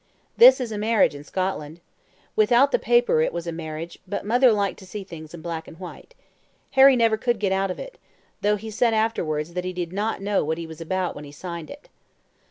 "This 0.35 0.59
is 0.59 0.71
a 0.71 0.79
marriage 0.79 1.13
in 1.13 1.23
Scotland. 1.23 1.79
Without 2.35 2.71
the 2.71 2.79
paper 2.79 3.21
it 3.21 3.31
was 3.31 3.45
a 3.45 3.51
marriage, 3.51 3.99
but 4.07 4.25
mother 4.25 4.51
liked 4.51 4.79
to 4.79 4.85
see 4.87 5.03
things 5.03 5.31
in 5.31 5.43
black 5.43 5.67
and 5.67 5.79
white. 5.79 6.15
Harry 6.71 6.95
never 6.95 7.17
could 7.17 7.37
get 7.37 7.51
out 7.51 7.69
of 7.69 7.77
it 7.77 7.99
though 8.41 8.55
he 8.55 8.71
said 8.71 8.95
afterwards 8.95 9.53
that 9.53 9.63
he 9.63 9.73
did 9.73 9.93
not 9.93 10.19
know 10.19 10.43
what 10.43 10.57
he 10.57 10.65
was 10.65 10.81
about 10.81 11.13
when 11.13 11.23
he 11.23 11.31
signed 11.31 11.69
it. 11.69 11.87